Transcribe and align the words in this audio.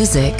Music. 0.00 0.39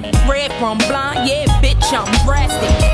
Classic. 0.00 0.28
Red 0.28 0.52
from 0.54 0.78
blind, 0.78 1.28
yeah, 1.28 1.44
bitch, 1.60 1.92
I'm 1.92 2.26
drastic. 2.26 2.81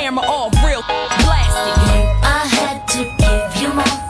camera 0.00 0.24
off, 0.24 0.54
real 0.64 0.80
blasted. 0.88 1.76
I 2.22 2.46
had 2.48 2.88
to 2.88 3.04
give 3.18 3.62
you 3.62 3.74
more. 3.74 4.09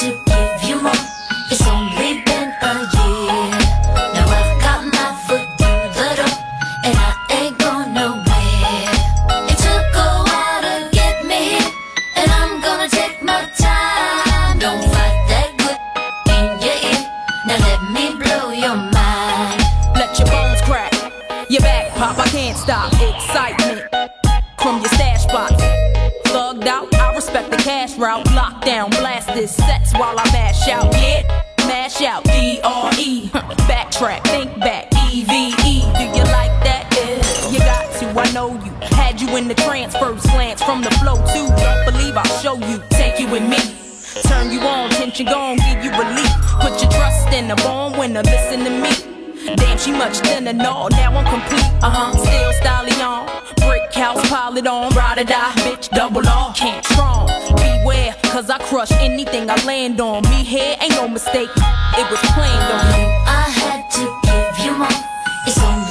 Your 21.51 21.59
back 21.63 21.93
pop, 21.97 22.17
I 22.17 22.29
can't 22.29 22.57
stop. 22.57 22.93
Excitement 22.93 23.81
from 24.57 24.79
your 24.79 24.87
stash 24.87 25.25
box. 25.25 25.51
Thugged 26.31 26.65
out, 26.65 26.95
I 26.95 27.13
respect 27.13 27.51
the 27.51 27.57
cash 27.57 27.97
route. 27.97 28.25
Lockdown, 28.27 28.89
blast 28.91 29.27
this 29.33 29.53
sets 29.57 29.91
while 29.91 30.17
I 30.17 30.23
mash 30.31 30.69
out. 30.69 30.93
Yeah, 30.93 31.43
mash 31.67 32.01
out. 32.03 32.23
D-R-E. 32.23 33.27
Backtrack, 33.67 34.23
think 34.27 34.59
back. 34.59 34.87
E-V-E. 35.11 35.81
Do 35.97 36.03
you 36.17 36.23
like 36.31 36.55
that? 36.63 36.87
Yeah, 36.95 37.51
you 37.51 37.59
got 37.59 37.99
to. 37.99 38.17
I 38.17 38.31
know 38.31 38.53
you. 38.53 38.71
Had 38.95 39.19
you 39.19 39.35
in 39.35 39.49
the 39.49 39.55
transfer 39.55 40.17
slants 40.19 40.63
from 40.63 40.81
the 40.81 40.91
flow 41.03 41.17
too. 41.33 41.53
Don't 41.61 41.83
believe 41.83 42.15
I'll 42.15 42.39
show 42.39 42.55
you. 42.65 42.81
Take 42.91 43.19
you 43.19 43.27
with 43.27 43.43
me. 43.43 43.59
Turn 44.23 44.51
you 44.51 44.61
on, 44.61 44.89
tension 44.91 45.25
gone, 45.25 45.57
give 45.57 45.83
you 45.83 45.91
relief. 45.91 46.31
Put 46.61 46.81
your 46.81 46.91
trust 46.91 47.27
in 47.33 47.51
a 47.51 47.57
born 47.57 47.99
winner, 47.99 48.23
listen 48.23 48.63
to 48.63 48.69
me. 48.69 49.10
Damn, 49.45 49.77
she 49.77 49.91
much 49.91 50.19
thinner, 50.19 50.53
no, 50.53 50.87
now 50.89 51.17
I'm 51.17 51.25
complete. 51.25 51.65
Uh 51.81 51.89
huh, 51.89 52.11
still 52.11 52.53
styling 52.53 53.01
on. 53.01 53.25
Brick 53.57 53.93
house, 53.93 54.21
pile 54.29 54.55
it 54.57 54.67
on. 54.67 54.93
Ride 54.93 55.19
or 55.19 55.23
die, 55.23 55.51
bitch, 55.65 55.89
double 55.89 56.27
R. 56.27 56.53
Can't 56.53 56.85
strong. 56.85 57.27
Beware, 57.55 58.15
cause 58.25 58.49
I 58.49 58.59
crush 58.59 58.91
anything 58.93 59.49
I 59.49 59.55
land 59.65 59.99
on. 59.99 60.23
Me 60.29 60.43
here 60.43 60.75
ain't 60.79 60.93
no 60.95 61.07
mistake, 61.07 61.49
it 61.49 62.05
was 62.11 62.19
planned 62.33 62.71
on. 62.71 62.85
me. 62.93 63.03
I 63.25 63.49
had 63.49 63.89
to 63.97 64.03
give 64.23 64.65
you 64.65 64.77
more. 64.77 64.87
It's 65.47 65.57
only 65.59 65.90